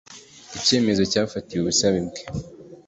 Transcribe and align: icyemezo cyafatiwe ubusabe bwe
icyemezo 0.57 1.03
cyafatiwe 1.11 1.61
ubusabe 1.61 1.99
bwe 2.07 2.21